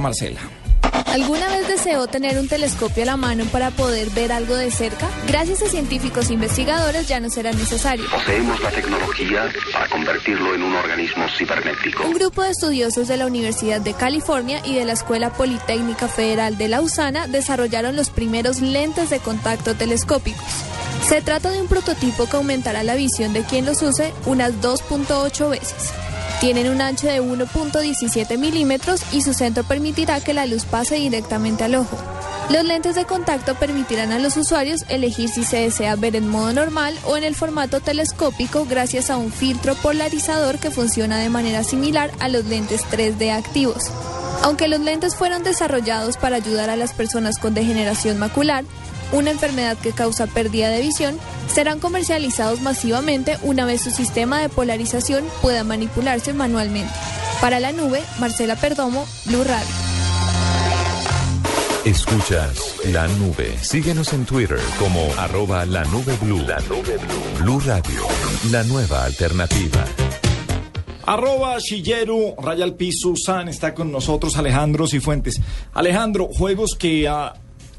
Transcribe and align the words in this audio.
Marcela. 0.00 0.40
¿Alguna 1.06 1.46
vez 1.48 1.68
deseó 1.68 2.06
tener 2.06 2.38
un 2.38 2.48
telescopio 2.48 3.02
a 3.02 3.06
la 3.06 3.16
mano 3.16 3.44
para 3.46 3.70
poder 3.70 4.08
ver 4.10 4.32
algo 4.32 4.56
de 4.56 4.70
cerca? 4.70 5.08
Gracias 5.26 5.62
a 5.62 5.68
científicos 5.68 6.30
e 6.30 6.32
investigadores 6.32 7.06
ya 7.06 7.20
no 7.20 7.28
será 7.28 7.52
necesario. 7.52 8.06
Poseemos 8.10 8.60
la 8.62 8.70
tecnología 8.70 9.52
para 9.72 9.88
convertirlo 9.88 10.54
en 10.54 10.62
un 10.62 10.74
organismo 10.74 11.26
cibernético. 11.36 12.04
Un 12.04 12.14
grupo 12.14 12.42
de 12.42 12.50
estudiosos 12.50 13.08
de 13.08 13.18
la 13.18 13.26
Universidad 13.26 13.80
de 13.82 13.92
California 13.92 14.62
y 14.64 14.74
de 14.74 14.86
la 14.86 14.94
Escuela 14.94 15.30
Politécnica 15.34 16.08
Federal 16.08 16.56
de 16.56 16.68
Lausana 16.68 17.26
desarrollaron 17.26 17.94
los 17.94 18.08
primeros 18.10 18.60
lentes 18.60 19.10
de 19.10 19.18
contacto 19.18 19.74
telescópicos. 19.74 20.48
Se 21.06 21.20
trata 21.20 21.50
de 21.50 21.60
un 21.60 21.68
prototipo 21.68 22.26
que 22.26 22.36
aumentará 22.36 22.82
la 22.82 22.94
visión 22.94 23.32
de 23.34 23.44
quien 23.44 23.66
los 23.66 23.82
use 23.82 24.12
unas 24.24 24.54
2.8 24.62 25.50
veces. 25.50 25.92
Tienen 26.42 26.68
un 26.70 26.80
ancho 26.80 27.06
de 27.06 27.22
1.17 27.22 28.36
milímetros 28.36 29.00
y 29.12 29.22
su 29.22 29.32
centro 29.32 29.62
permitirá 29.62 30.20
que 30.20 30.34
la 30.34 30.44
luz 30.44 30.64
pase 30.64 30.96
directamente 30.96 31.62
al 31.62 31.76
ojo. 31.76 31.96
Los 32.50 32.64
lentes 32.64 32.96
de 32.96 33.04
contacto 33.04 33.54
permitirán 33.54 34.10
a 34.10 34.18
los 34.18 34.36
usuarios 34.36 34.84
elegir 34.88 35.28
si 35.28 35.44
se 35.44 35.58
desea 35.58 35.94
ver 35.94 36.16
en 36.16 36.26
modo 36.26 36.52
normal 36.52 36.98
o 37.04 37.16
en 37.16 37.22
el 37.22 37.36
formato 37.36 37.78
telescópico 37.78 38.66
gracias 38.68 39.08
a 39.08 39.18
un 39.18 39.30
filtro 39.30 39.76
polarizador 39.76 40.58
que 40.58 40.72
funciona 40.72 41.16
de 41.18 41.28
manera 41.28 41.62
similar 41.62 42.10
a 42.18 42.28
los 42.28 42.44
lentes 42.46 42.82
3D 42.90 43.30
activos. 43.30 43.84
Aunque 44.42 44.66
los 44.66 44.80
lentes 44.80 45.14
fueron 45.14 45.44
desarrollados 45.44 46.16
para 46.16 46.34
ayudar 46.34 46.70
a 46.70 46.76
las 46.76 46.92
personas 46.92 47.38
con 47.38 47.54
degeneración 47.54 48.18
macular, 48.18 48.64
una 49.12 49.30
enfermedad 49.30 49.78
que 49.78 49.92
causa 49.92 50.26
pérdida 50.26 50.70
de 50.70 50.80
visión, 50.80 51.18
serán 51.46 51.78
comercializados 51.78 52.60
masivamente 52.60 53.38
una 53.42 53.64
vez 53.64 53.82
su 53.82 53.90
sistema 53.90 54.40
de 54.40 54.48
polarización 54.48 55.24
pueda 55.40 55.64
manipularse 55.64 56.32
manualmente. 56.32 56.92
Para 57.40 57.60
la 57.60 57.72
nube, 57.72 58.02
Marcela 58.18 58.56
Perdomo, 58.56 59.06
Blue 59.26 59.44
Radio. 59.44 59.92
Escuchas 61.84 62.76
la 62.92 63.08
nube. 63.08 63.58
Síguenos 63.60 64.12
en 64.12 64.24
Twitter 64.24 64.60
como 64.78 65.00
arroba 65.18 65.66
la 65.66 65.84
nube 65.86 66.16
blue. 66.20 66.40
La 66.46 66.60
nube 66.60 66.96
blue. 66.96 67.42
Blue 67.42 67.60
Radio, 67.60 68.06
la 68.52 68.62
nueva 68.62 69.04
alternativa. 69.04 69.84
Arroba 71.04 71.58
Shigeru, 71.58 72.36
Rayal 72.40 72.76
Piso, 72.76 73.14
San 73.16 73.48
está 73.48 73.74
con 73.74 73.90
nosotros, 73.90 74.36
Alejandro 74.36 74.86
Cifuentes. 74.86 75.40
Alejandro, 75.74 76.28
juegos 76.28 76.76
que 76.78 77.08
a 77.08 77.34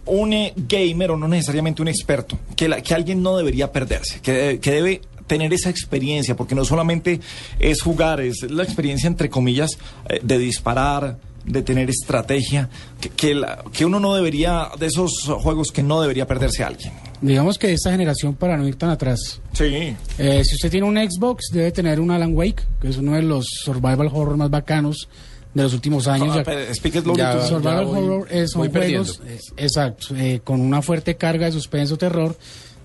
un 0.05 0.33
eh, 0.33 0.53
gamer 0.55 1.11
o 1.11 1.17
no 1.17 1.27
necesariamente 1.27 1.81
un 1.81 1.87
experto, 1.87 2.37
que, 2.55 2.67
la- 2.67 2.81
que 2.81 2.93
alguien 2.93 3.21
no 3.23 3.37
debería 3.37 3.71
perderse, 3.71 4.19
que, 4.21 4.59
que 4.61 4.71
debe 4.71 5.01
tener 5.27 5.53
esa 5.53 5.69
experiencia, 5.69 6.35
porque 6.35 6.53
no 6.55 6.65
solamente 6.65 7.19
es 7.59 7.81
jugar, 7.81 8.19
es 8.21 8.43
la 8.51 8.63
experiencia 8.63 9.07
entre 9.07 9.29
comillas 9.29 9.77
eh, 10.09 10.19
de 10.21 10.37
disparar, 10.37 11.17
de 11.45 11.61
tener 11.61 11.89
estrategia, 11.89 12.69
que, 13.01 13.09
que, 13.09 13.33
la- 13.35 13.63
que 13.73 13.85
uno 13.85 13.99
no 13.99 14.13
debería, 14.15 14.69
de 14.79 14.87
esos 14.87 15.11
juegos 15.41 15.71
que 15.71 15.83
no 15.83 16.01
debería 16.01 16.27
perderse 16.27 16.63
alguien. 16.63 16.91
Digamos 17.21 17.57
que 17.57 17.71
esta 17.71 17.89
generación, 17.91 18.33
para 18.35 18.57
no 18.57 18.67
ir 18.67 18.75
tan 18.75 18.89
atrás, 18.89 19.39
Sí. 19.53 19.95
eh, 20.17 20.41
si 20.43 20.55
usted 20.55 20.69
tiene 20.69 20.85
un 20.87 20.97
Xbox, 20.97 21.45
debe 21.53 21.71
tener 21.71 22.01
un 22.01 22.11
Alan 22.11 22.35
Wake, 22.35 22.63
que 22.81 22.89
es 22.89 22.97
uno 22.97 23.13
de 23.13 23.21
los 23.23 23.45
survival 23.63 24.09
horror 24.11 24.35
más 24.35 24.49
bacanos 24.49 25.07
de 25.53 25.63
los 25.63 25.73
últimos 25.73 26.07
años. 26.07 26.29
Ah, 26.31 26.37
Ya- 26.37 26.43
pero 26.43 26.73
Speak 26.75 26.95
it 26.95 27.05
low, 27.05 27.15
Ya- 27.15 27.33
little. 27.33 27.47
survival 27.49 27.85
voy- 27.85 27.97
horror 28.03 28.27
eh, 28.31 28.47
son 28.47 28.59
juegos, 28.69 28.73
perdiendo. 28.73 29.13
eh, 29.27 29.39
exacto, 29.57 30.15
eh, 30.15 30.41
con 30.43 30.59
una 30.61 30.81
fuerte 30.81 31.15
carga 31.15 31.45
de 31.45 31.51
suspenso, 31.51 31.97
terror, 31.97 32.35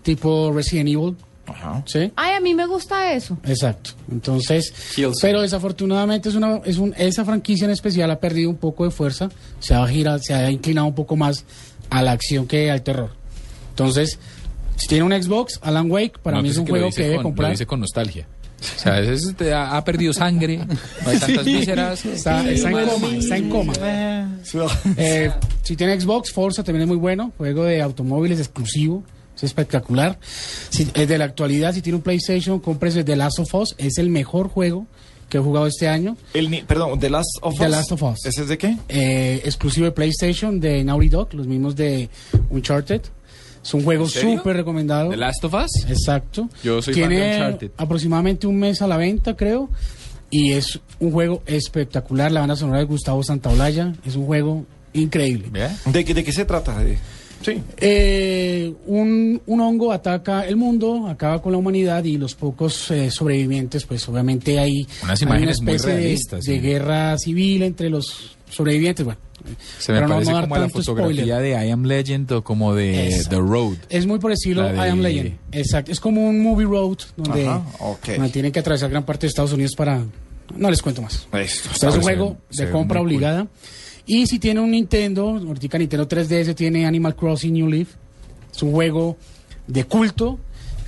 tipo 0.02 0.52
Resident 0.52 0.88
Evil, 0.90 1.16
Ajá. 1.46 1.82
¿sí? 1.86 2.12
Ay, 2.16 2.34
a 2.34 2.40
mí 2.40 2.54
me 2.54 2.66
gusta 2.66 3.12
eso. 3.14 3.38
Exacto. 3.44 3.90
Entonces, 4.10 4.72
pero 5.22 5.40
desafortunadamente 5.42 6.28
es 6.28 6.34
una, 6.34 6.60
es 6.64 6.76
un, 6.78 6.94
esa 6.98 7.24
franquicia 7.24 7.64
en 7.64 7.70
especial 7.70 8.10
ha 8.10 8.20
perdido 8.20 8.50
un 8.50 8.56
poco 8.56 8.84
de 8.84 8.90
fuerza, 8.90 9.28
se 9.60 9.74
ha 9.74 9.86
girado, 9.86 10.18
se 10.18 10.34
ha 10.34 10.50
inclinado 10.50 10.86
un 10.86 10.94
poco 10.94 11.16
más 11.16 11.44
a 11.90 12.02
la 12.02 12.12
acción 12.12 12.46
que 12.46 12.70
al 12.70 12.82
terror. 12.82 13.10
Entonces, 13.70 14.18
si 14.78 14.87
tiene 14.87 15.05
un 15.05 15.12
Xbox, 15.12 15.59
Alan 15.62 15.91
Wake, 15.91 16.19
para 16.22 16.41
mí 16.41 16.49
es 16.49 16.56
un 16.56 16.65
que 16.65 16.71
juego 16.72 16.91
que 16.91 17.03
debe 17.03 17.16
con- 17.16 17.25
comprar. 17.25 17.49
Lo 17.49 17.53
dice 17.53 17.66
con 17.66 17.81
nostalgia. 17.81 18.27
O 18.61 18.78
sea, 18.81 18.97
a 18.97 19.00
veces 19.00 19.37
te 19.37 19.53
ha, 19.53 19.77
ha 19.77 19.84
perdido 19.84 20.12
sangre, 20.12 20.56
no 20.59 21.11
hay 21.11 21.19
tantas 21.21 21.44
vísceras. 21.44 22.05
Está, 22.05 22.50
está 22.50 22.71
en 22.71 22.89
coma, 22.89 23.09
está 23.16 23.37
en 23.37 23.50
coma. 23.50 23.72
Eh, 24.97 25.31
si 25.62 25.77
tiene 25.77 26.00
Xbox, 26.00 26.33
Forza 26.33 26.65
también 26.65 26.83
es 26.83 26.89
muy 26.89 26.97
bueno, 26.97 27.33
juego 27.37 27.65
de 27.65 27.81
automóviles 27.83 28.39
exclusivo, 28.41 29.05
es 29.37 29.44
espectacular. 29.44 30.19
Si, 30.71 30.89
es 30.93 31.06
de 31.09 31.19
la 31.19 31.27
actualidad, 31.27 31.72
si 31.72 31.83
tiene 31.83 31.97
un 31.99 32.03
PlayStation, 32.03 32.59
cómprese 32.59 33.05
The 33.05 33.15
Last 33.15 33.39
of 33.39 33.55
Us, 33.55 33.75
es 33.78 33.99
el 33.99 34.10
mejor 34.10 34.49
juego 34.49 34.87
que 35.28 35.39
he 35.39 35.41
jugado 35.41 35.66
este 35.69 35.87
año. 35.89 36.16
El, 36.34 36.65
perdón, 36.66 36.99
The 36.99 37.10
Last 37.10 37.28
of 37.43 37.53
Us. 37.53 37.60
The 37.60 37.69
Last 37.69 37.93
of 37.93 38.03
Us. 38.03 38.25
¿Ese 38.27 38.43
es 38.43 38.49
de 38.49 38.59
qué? 38.59 38.77
eh, 38.89 39.41
exclusivo 39.45 39.84
de 39.87 39.93
PlayStation, 39.93 40.59
de 40.59 40.83
Naughty 40.83 41.09
Dog, 41.10 41.34
los 41.34 41.47
mismos 41.47 41.77
de 41.77 42.09
Uncharted. 42.50 43.03
Es 43.62 43.74
un 43.74 43.84
juego 43.84 44.08
súper 44.08 44.56
recomendado. 44.56 45.10
¿The 45.10 45.16
Last 45.16 45.44
of 45.44 45.54
Us? 45.54 45.84
Exacto. 45.88 46.48
Yo 46.62 46.80
soy 46.80 46.94
fan 46.94 47.02
de 47.02 47.08
Tiene 47.08 47.34
Uncharted. 47.36 47.70
aproximadamente 47.76 48.46
un 48.46 48.58
mes 48.58 48.80
a 48.82 48.86
la 48.86 48.96
venta, 48.96 49.36
creo. 49.36 49.69
Y 50.30 50.52
es 50.52 50.78
un 51.00 51.10
juego 51.12 51.42
espectacular. 51.46 52.30
La 52.32 52.41
banda 52.41 52.56
sonora 52.56 52.78
de 52.80 52.84
Gustavo 52.84 53.22
Santaolalla. 53.22 53.94
Es 54.06 54.14
un 54.16 54.26
juego 54.26 54.64
increíble. 54.92 55.48
¿De, 55.86 56.04
qué- 56.04 56.14
de 56.14 56.24
qué 56.24 56.32
se 56.32 56.44
trata? 56.44 56.78
De- 56.82 56.98
Sí. 57.41 57.62
Eh, 57.76 58.72
un, 58.86 59.41
un 59.47 59.60
hongo 59.60 59.92
ataca 59.92 60.44
el 60.44 60.56
mundo, 60.56 61.06
acaba 61.06 61.41
con 61.41 61.52
la 61.52 61.58
humanidad 61.58 62.02
y 62.02 62.18
los 62.18 62.34
pocos 62.34 62.91
eh, 62.91 63.12
sobrevivientes, 63.12 63.84
pues 63.84 64.08
obviamente 64.08 64.58
hay, 64.58 64.88
Unas 65.04 65.22
hay 65.22 65.26
una 65.28 65.38
muy 65.38 65.48
especie 65.48 65.91
de- 65.92 65.97
realistas, 65.98 66.44
de, 66.44 66.54
sí. 66.54 66.58
guerra 66.60 67.16
civil 67.16 67.62
entre 67.62 67.91
los 67.91 68.36
sobrevivientes. 68.50 69.04
Bueno, 69.04 69.20
Se 69.78 69.92
me 69.92 70.00
no 70.00 70.09
parece 70.09 70.32
como 70.32 70.54
a 70.54 70.59
la 70.59 70.69
fotografía 70.69 71.25
spoiler. 71.25 71.42
de 71.42 71.66
I 71.66 71.70
Am 71.70 71.84
Legend 71.84 72.32
o 72.32 72.42
como 72.44 72.75
de 72.75 73.09
Exacto. 73.09 73.31
The 73.31 73.36
Road. 73.42 73.76
Es 73.88 74.06
muy 74.06 74.19
por 74.19 74.32
estilo 74.32 74.62
de- 74.64 74.75
I 74.76 74.91
Am 74.91 75.00
Legend. 75.00 75.36
Exacto. 75.53 75.92
Es 75.92 76.00
como 76.00 76.28
un 76.28 76.42
movie 76.42 76.66
road 76.66 76.98
donde, 77.16 77.47
Ajá, 77.47 77.62
ok. 77.81 78.06
donde 78.16 78.31
tienen 78.31 78.53
que 78.53 78.59
atravesar 78.59 78.91
gran 78.91 79.04
parte 79.04 79.22
de 79.22 79.28
Estados 79.28 79.53
Unidos 79.53 79.75
para. 79.76 80.04
No 80.56 80.70
les 80.70 80.81
cuento 80.82 81.03
más. 81.03 81.26
Esto. 81.32 81.88
Es 81.88 81.94
un 81.97 82.03
juego 82.03 82.38
se 82.50 82.66
de 82.66 82.72
compra 82.72 82.98
cool. 83.00 83.09
obligada. 83.09 83.47
Y 84.06 84.26
si 84.26 84.38
tiene 84.38 84.60
un 84.60 84.70
Nintendo, 84.70 85.28
ahorita 85.36 85.76
Nintendo 85.78 86.09
3DS 86.09 86.54
tiene 86.54 86.86
Animal 86.86 87.15
Crossing 87.15 87.53
New 87.53 87.69
Leaf. 87.69 87.88
Es 88.54 88.62
un 88.62 88.72
juego 88.72 89.19
de 89.66 89.84
culto 89.84 90.38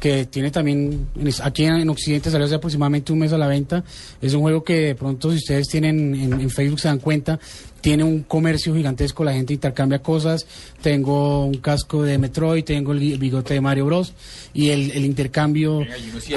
que 0.00 0.24
tiene 0.24 0.50
también, 0.50 1.06
aquí 1.42 1.64
en, 1.64 1.74
en 1.76 1.88
Occidente 1.90 2.30
salió 2.30 2.46
hace 2.46 2.54
aproximadamente 2.56 3.12
un 3.12 3.18
mes 3.20 3.32
a 3.32 3.38
la 3.38 3.46
venta. 3.46 3.84
Es 4.22 4.32
un 4.34 4.40
juego 4.40 4.64
que 4.64 4.74
de 4.80 4.94
pronto 4.94 5.30
si 5.30 5.36
ustedes 5.36 5.68
tienen 5.68 6.14
en, 6.14 6.40
en 6.40 6.50
Facebook 6.50 6.80
se 6.80 6.88
dan 6.88 6.98
cuenta, 6.98 7.38
tiene 7.82 8.02
un 8.04 8.22
comercio 8.22 8.74
gigantesco, 8.74 9.24
la 9.24 9.32
gente 9.32 9.52
intercambia 9.54 10.00
cosas. 10.00 10.46
Tengo 10.82 11.44
un 11.44 11.54
casco 11.58 12.02
de 12.02 12.18
Metroid, 12.18 12.64
tengo 12.64 12.92
el, 12.92 12.98
bigote 13.18 13.54
de 13.54 13.60
Mario 13.60 13.86
Bros. 13.86 14.12
Y 14.54 14.70
el, 14.70 14.90
el 14.90 15.04
intercambio... 15.04 15.80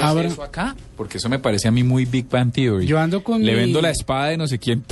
abra- 0.00 0.28
eso 0.28 0.42
acá? 0.42 0.76
Porque 0.96 1.18
eso 1.18 1.28
me 1.28 1.38
parece 1.38 1.66
a 1.68 1.70
mí 1.70 1.82
muy 1.82 2.04
Big 2.04 2.28
Bang 2.28 2.52
Theory. 2.52 2.86
Yo 2.86 2.98
ando 2.98 3.24
con 3.24 3.42
Le 3.44 3.52
mi- 3.52 3.58
vendo 3.58 3.80
la 3.82 3.90
espada 3.90 4.28
de 4.28 4.36
no 4.36 4.46
sé 4.46 4.58
quién. 4.58 4.84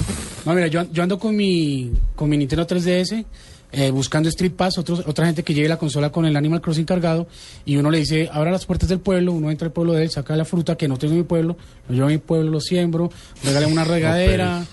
No, 0.44 0.54
mira, 0.54 0.66
yo, 0.66 0.84
yo 0.92 1.02
ando 1.02 1.18
con 1.18 1.36
mi, 1.36 1.92
con 2.16 2.28
mi 2.28 2.36
Nintendo 2.36 2.66
3DS 2.66 3.24
eh, 3.72 3.90
buscando 3.90 4.28
Street 4.28 4.52
Pass, 4.52 4.78
otros, 4.78 5.02
otra 5.06 5.26
gente 5.26 5.42
que 5.42 5.54
lleve 5.54 5.68
la 5.68 5.78
consola 5.78 6.10
con 6.12 6.26
el 6.26 6.36
Animal 6.36 6.60
Crossing 6.60 6.84
cargado 6.84 7.26
y 7.64 7.76
uno 7.76 7.90
le 7.90 7.98
dice, 7.98 8.28
abra 8.32 8.50
las 8.50 8.66
puertas 8.66 8.88
del 8.88 9.00
pueblo, 9.00 9.32
uno 9.32 9.50
entra 9.50 9.66
al 9.66 9.72
pueblo 9.72 9.94
de 9.94 10.04
él, 10.04 10.10
saca 10.10 10.36
la 10.36 10.44
fruta 10.44 10.76
que 10.76 10.88
no 10.88 10.98
tengo 10.98 11.12
en 11.14 11.20
mi 11.20 11.24
pueblo, 11.24 11.56
lo 11.88 11.94
llevo 11.94 12.06
a 12.06 12.10
mi 12.10 12.18
pueblo, 12.18 12.50
lo 12.50 12.60
siembro, 12.60 13.10
regale 13.42 13.66
una 13.66 13.84
regadera. 13.84 14.58
Uno, 14.58 14.66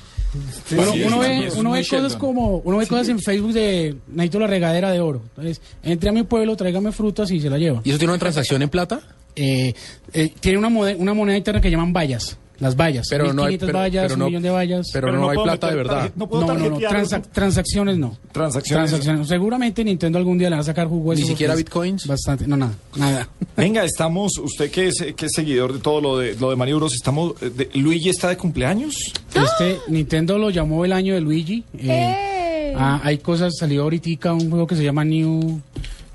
Sí, 0.94 1.02
uno 1.04 1.24
sí, 1.24 1.28
ve, 1.28 1.50
uno 1.56 1.72
ve 1.72 1.80
cosas 1.80 2.02
Sheldon. 2.04 2.20
como, 2.20 2.58
uno 2.58 2.78
ve 2.78 2.86
cosas 2.86 3.10
en 3.10 3.20
Facebook 3.20 3.52
de 3.52 3.96
necesito 4.10 4.38
la 4.38 4.46
regadera 4.46 4.92
de 4.92 5.00
oro. 5.00 5.24
Entonces, 5.30 5.60
entre 5.82 6.10
a 6.10 6.12
mi 6.12 6.22
pueblo, 6.22 6.56
tráigame 6.56 6.92
frutas 6.92 7.32
y 7.32 7.40
se 7.40 7.50
la 7.50 7.58
lleva. 7.58 7.82
¿Y 7.84 7.90
eso 7.90 7.98
tiene 7.98 8.14
una 8.14 8.20
transacción 8.20 8.62
en 8.62 8.70
plata? 8.70 9.02
Eh, 9.36 9.74
eh, 10.14 10.32
tiene 10.40 10.60
una, 10.60 10.68
una 10.68 11.14
moneda 11.16 11.36
interna 11.36 11.60
que 11.62 11.72
llaman 11.72 11.94
vallas. 11.94 12.38
Las 12.60 12.76
vallas. 12.76 13.08
Pero 13.10 13.34
no 13.34 13.44
hay- 13.44 13.54
1500 13.54 13.68
pero- 13.68 13.80
vallas, 13.80 14.04
pero 14.04 14.14
un 14.16 14.20
no- 14.20 14.26
millón 14.28 14.44
de 14.44 14.50
vallas. 14.50 14.88
Pero, 14.92 15.08
Pero 15.08 15.18
no, 15.18 15.24
no 15.24 15.30
hay 15.30 15.38
plata 15.38 15.70
de 15.70 15.76
verdad. 15.76 16.12
no 16.16 16.28
puedo 16.28 16.46
No, 16.46 16.54
no, 16.70 16.78
transa- 16.80 17.22
transacciones 17.22 17.98
no. 17.98 18.18
Transacciones. 18.32 18.90
Transacciones. 18.90 19.28
Seguramente 19.28 19.84
Nintendo 19.84 20.18
algún 20.18 20.38
día 20.38 20.50
le 20.50 20.56
va 20.58 20.62
a 20.62 20.66
sacar 20.66 20.88
jugo 20.88 21.14
Ni 21.14 21.22
siquiera 21.24 21.56
bitcoins. 21.56 22.06
Bastante, 22.06 22.46
no, 22.48 22.58
nada, 22.58 22.74
nada. 22.98 23.30
Venga, 23.56 23.84
estamos, 23.86 24.38
usted 24.38 24.70
que 24.72 24.88
es, 24.90 24.96
que 25.16 25.26
es 25.28 25.32
seguidor 25.34 25.74
de 25.74 25.80
todo 25.80 26.02
lo 26.02 26.18
de, 26.18 26.36
lo 26.36 26.50
de 26.50 26.56
Mario 26.56 26.78
Bros, 26.78 26.94
estamos, 26.94 27.34
eh, 27.42 27.50
de- 27.50 27.70
Luigi 27.80 28.10
está 28.10 28.28
de 28.30 28.38
cumpleaños. 28.38 29.14
Este 29.34 29.78
Nintendo 29.88 30.38
lo 30.38 30.50
llamó 30.50 30.84
el 30.86 30.92
año 30.94 31.14
de 31.14 31.22
Luigi. 31.22 31.64
eh, 31.78 32.74
Ah, 32.78 33.02
hay 33.04 33.18
cosas, 33.18 33.54
salió 33.58 33.82
ahorita 33.84 34.32
un 34.34 34.50
juego 34.50 34.68
que 34.68 34.76
se 34.76 34.84
llama 34.84 35.04
New, 35.04 35.60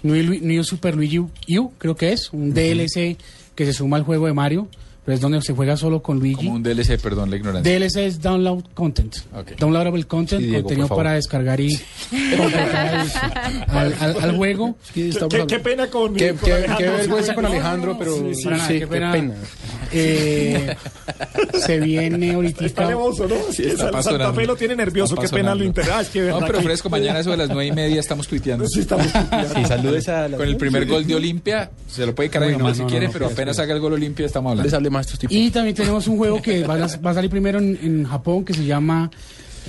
New, 0.03 0.65
Super 0.65 0.95
Luigi 0.95 1.19
U, 1.19 1.31
creo 1.79 1.97
que 1.97 2.13
es, 2.13 2.33
un 2.33 2.53
DLC 2.55 3.17
que 3.55 3.67
se 3.67 3.73
suma 3.73 3.97
al 3.97 4.03
juego 4.05 4.27
de 4.27 4.35
Mario, 4.35 4.69
pero 5.05 5.15
es 5.17 5.21
donde 5.21 5.41
se 5.43 5.53
juega 5.53 5.77
solo 5.77 6.03
con 6.03 6.19
Luigi. 6.19 6.37
Como 6.37 6.53
un 6.55 6.63
DLC, 6.63 6.99
perdón 7.01 7.31
la 7.31 7.37
ignorancia. 7.37 7.73
DLC 7.79 7.97
es 8.07 8.21
download 8.23 8.65
content. 8.75 9.15
Ok. 9.37 9.53
Downloadable 9.59 10.05
content, 10.05 10.41
Sí, 10.41 10.47
Diego, 10.49 10.63
contenido 10.65 10.89
para 10.97 11.13
descargar 11.13 11.61
y 11.61 11.79
completar 12.37 13.07
al, 13.69 13.95
al- 14.01 14.17
al 14.23 14.37
juego. 14.37 14.77
Qué, 14.95 15.11
qué 15.47 15.59
pena 15.59 15.87
con, 15.89 16.15
Qué, 16.15 16.31
con 16.31 16.39
qué- 16.41 16.53
Alejandro. 16.55 16.77
qué 16.79 16.91
vergüenza 16.97 17.29
Sí, 17.33 17.35
con 17.35 17.47
Alejandro, 17.47 17.97
pero 17.99 18.15
sí, 18.15 18.35
sí. 18.35 18.45
Para 18.45 18.57
nada, 18.57 18.69
sí, 18.69 18.75
qué 18.75 18.81
qué 18.81 18.87
pena. 18.87 19.35
Eh, 19.97 20.77
se 21.65 21.79
viene 21.81 22.33
ahorita. 22.35 22.65
Está 22.67 22.87
nervioso, 22.89 23.27
¿no? 23.29 23.37
Sí, 23.53 23.63
Está 23.63 23.77
Santa 23.85 23.93
pasonando. 23.93 24.35
Fe 24.35 24.47
lo 24.47 24.57
tiene 24.57 24.77
nervioso, 24.77 25.15
qué 25.17 25.29
pena 25.29 25.55
lo. 25.55 25.65
Es 25.65 26.09
que 26.11 26.21
No, 26.23 26.41
pero 26.41 26.59
que- 26.59 26.65
fresco, 26.65 26.91
mañana 26.91 27.21
eso 27.21 27.31
de 27.31 27.37
las 27.37 27.49
nueve 27.49 27.67
y 27.67 27.73
media 27.73 28.01
estamos 28.01 28.27
tuiteando. 28.29 28.67
Sí, 28.69 28.81
estamos 28.81 29.07
Sí, 29.07 29.65
saludes 29.67 30.09
a 30.09 30.29
la- 30.29 30.37
Con 30.37 30.49
el 30.49 30.57
primer 30.57 30.87
gol 30.87 31.07
de 31.07 31.15
Olimpia, 31.15 31.71
se 31.89 32.05
lo 32.07 32.15
puede 32.15 32.29
cargar 32.31 32.59
no, 32.59 32.75
si 32.75 32.83
no, 32.83 32.87
quiere, 32.89 33.07
no, 33.07 33.13
pero 33.13 33.27
apenas 33.27 33.59
haga 33.59 33.75
el 33.75 33.81
gol 33.81 33.93
Olimpia 33.95 34.27
estamos 34.27 34.51
hablando. 34.51 34.67
Les 34.67 34.75
hable 34.75 34.91
más 34.91 35.01
a 35.01 35.09
estos 35.09 35.19
tipos. 35.21 35.37
Y 35.37 35.51
también 35.51 35.75
tenemos 35.75 36.07
un 36.09 36.17
juego 36.17 36.43
que 36.43 36.65
va 36.65 36.75
a, 36.75 36.79
va 36.99 37.11
a 37.11 37.15
salir 37.15 37.31
primero 37.31 37.59
en, 37.59 37.79
en 37.83 38.05
Japón 38.05 38.45
que 38.45 38.53
se 38.55 38.65
llama 38.65 39.11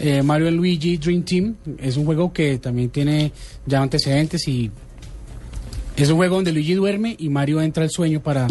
eh, 0.01 0.21
Mario 0.23 0.49
Luigi 0.51 0.97
Dream 0.97 1.23
Team. 1.23 1.55
Es 1.79 1.97
un 1.97 2.05
juego 2.05 2.33
que 2.33 2.57
también 2.57 2.89
tiene 2.89 3.31
ya 3.65 3.81
antecedentes 3.81 4.47
y 4.47 4.71
es 6.03 6.09
un 6.09 6.17
juego 6.17 6.35
donde 6.35 6.51
Luigi 6.51 6.73
duerme 6.73 7.15
y 7.19 7.29
Mario 7.29 7.61
entra 7.61 7.83
al 7.83 7.89
sueño 7.91 8.19
para... 8.21 8.47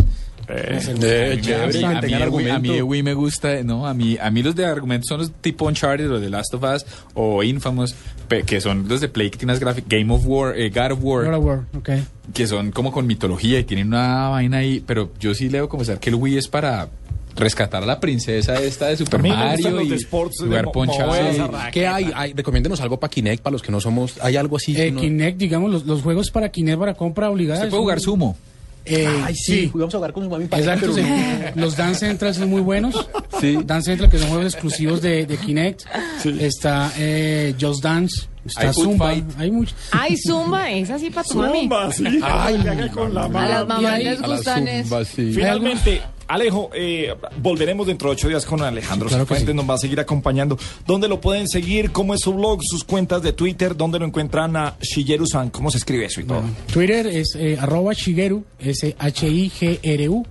Eh, 0.47 0.79
A 0.79 0.93
mí- 0.93 1.01
chévere, 1.01 1.33
a 1.33 1.37
mí- 1.37 1.43
a 1.63 1.67
mí 1.67 1.73
tengan 1.73 2.01
de 2.01 2.01
Wii- 2.01 2.01
a 2.01 2.01
mí 2.03 2.09
de 2.19 2.23
argumento. 2.23 2.85
Wii 2.87 3.03
me 3.03 3.15
gusta, 3.15 3.63
no, 3.63 3.87
a 3.87 3.95
mí, 3.95 4.19
a 4.21 4.31
mí 4.31 4.43
los 4.43 4.55
de 4.55 4.67
argumentos 4.67 5.07
son 5.09 5.21
los 5.21 5.33
tipo 5.33 5.65
Uncharted 5.67 6.11
o 6.13 6.21
The 6.21 6.29
Last 6.29 6.53
of 6.53 6.63
Us 6.65 6.85
o 7.15 7.43
Infamous, 7.43 7.95
pe- 8.29 8.43
que 8.43 8.61
son 8.61 8.87
los 8.87 9.01
de 9.01 9.09
Play 9.09 9.31
que 9.31 9.39
tienen 9.39 9.59
gráficas, 9.59 9.89
Game 9.89 10.13
of 10.13 10.23
War, 10.27 10.55
eh, 10.59 10.69
God 10.69 10.93
of 10.93 10.99
War, 11.03 11.25
God 11.25 11.35
of 11.35 11.45
War, 11.45 11.65
ok. 11.79 11.91
que 12.35 12.47
son 12.47 12.73
como 12.73 12.93
con 12.93 13.07
mitología 13.07 13.59
y 13.59 13.65
tienen 13.65 13.87
una 13.89 14.29
vaina 14.29 14.59
ahí, 14.59 14.83
pero 14.87 15.11
yo 15.19 15.35
sí 15.35 15.45
le 15.49 15.59
debo 15.59 15.71
confesar 15.71 15.99
que 15.99 16.11
el 16.11 16.17
Wii 16.17 16.37
es 16.37 16.49
para 16.49 16.91
rescatar 17.37 17.83
a 17.83 17.87
la 17.87 18.01
princesa 18.01 18.55
esta 18.55 18.87
de 18.89 18.97
Super 18.97 19.21
A 19.21 19.23
Mario 19.23 19.81
y 19.83 19.93
sports, 19.95 20.37
jugar 20.41 20.67
Sí. 20.75 21.41
¿Qué 21.73 21.87
hay? 21.87 22.11
hay? 22.15 22.33
Recomiéndenos 22.33 22.81
algo 22.81 22.99
para 23.01 23.11
Kinect, 23.11 23.43
para 23.43 23.53
los 23.53 23.63
que 23.63 23.73
no 23.73 23.81
somos. 23.81 24.15
¿Hay 24.23 24.37
algo 24.37 24.57
así? 24.57 24.75
Eh, 24.81 24.91
no- 24.91 25.01
Kinect, 25.01 25.39
digamos, 25.39 25.71
los, 25.71 25.87
los 25.87 26.03
juegos 26.03 26.31
para 26.31 26.49
Kinect 26.51 26.79
para 26.79 26.95
compra 26.95 27.31
obligada. 27.31 27.61
Se 27.63 27.67
puede 27.69 27.83
jugar 27.83 27.99
un- 27.99 28.05
sumo. 28.05 28.37
Eh, 28.87 29.09
Ay, 29.25 29.35
sí, 29.35 29.63
sí. 29.63 29.71
Vamos 29.73 29.95
a 29.95 29.97
jugar 29.99 30.13
con 30.13 30.25
su 30.25 30.31
mami 30.31 30.45
Exacto, 30.45 30.91
pero- 30.95 30.95
sí. 30.95 31.03
los 31.55 31.75
Dance 31.75 32.01
Central 32.07 32.35
son 32.35 32.51
muy 32.51 32.61
buenos. 32.61 32.95
Sí. 33.41 33.59
Dance 33.65 33.91
Central, 33.91 34.09
que 34.11 34.19
son 34.19 34.29
juegos 34.29 34.53
exclusivos 34.55 35.03
de, 35.03 35.27
de 35.27 35.37
Kinect. 35.37 35.83
Está 36.41 36.93
eh, 36.97 37.55
Just 37.61 37.83
Dance, 37.83 38.27
está 38.47 38.69
Hay 38.69 38.73
Zumba. 38.73 39.11
Hay 39.39 39.51
mucho. 39.51 39.75
Ay, 39.91 40.17
Zumba, 40.17 40.71
es 40.71 40.89
así 40.89 41.11
para 41.11 41.27
tu 41.29 41.39
mami. 41.39 41.63
Zumba, 41.63 41.93
sí. 41.93 42.05
Ay, 42.23 42.57
haga 42.57 42.89
con 42.91 43.13
la 43.13 43.25
A 43.25 43.29
mano. 43.29 43.49
las 43.49 43.67
mamás 43.67 43.99
les 44.03 44.23
A 44.23 44.27
gustan 44.29 44.69
es. 44.69 44.87
zumba, 44.89 45.05
sí. 45.05 45.33
Finalmente, 45.35 46.01
Alejo, 46.27 46.71
eh, 46.75 47.15
volveremos 47.43 47.87
dentro 47.87 48.09
de 48.09 48.15
ocho 48.15 48.29
días 48.29 48.47
con 48.47 48.63
Alejandro 48.63 49.09
Claro 49.09 49.25
que 49.25 49.35
Cifuentes, 49.35 49.53
sí. 49.53 49.57
nos 49.57 49.69
va 49.69 49.75
a 49.75 49.79
seguir 49.79 50.01
acompañando. 50.01 50.59
¿Dónde 50.87 51.09
lo 51.09 51.21
pueden 51.21 51.49
seguir? 51.49 51.91
¿Cómo 51.93 52.15
es 52.15 52.21
su 52.21 52.33
blog? 52.33 52.61
¿Sus 52.63 52.85
cuentas 52.85 53.23
de 53.23 53.33
Twitter? 53.33 53.77
¿Dónde 53.77 53.99
lo 53.99 54.07
encuentran 54.07 54.57
a 54.57 54.77
Shigeru-san? 54.81 55.51
¿Cómo 55.51 55.71
se 55.71 55.79
escribe 55.79 56.07
eso 56.07 56.21
y 56.21 56.25
todo? 56.25 56.43
Twitter 56.73 57.07
es 57.07 57.35
eh, 57.37 57.59
arroba 57.61 57.93
Shigeru, 57.93 58.45
S-H-I-G-R-U, 58.59 60.27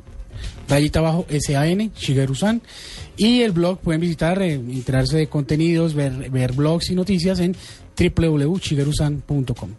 rayita 0.68 1.00
abajo 1.00 1.26
S-A-N, 1.30 1.92
Shigeru-san. 1.96 2.62
Y 3.16 3.42
el 3.42 3.52
blog 3.52 3.80
pueden 3.80 4.02
visitar, 4.02 4.42
eh, 4.42 4.54
enterarse 4.54 5.18
de 5.18 5.28
contenidos, 5.28 5.94
ver, 5.94 6.32
ver 6.32 6.54
blogs 6.54 6.90
y 6.90 6.96
noticias 6.96 7.40
en 7.40 7.56
www.shigerusan.com. 7.96 9.70